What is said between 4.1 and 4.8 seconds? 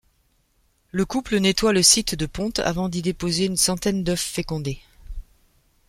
fécondés.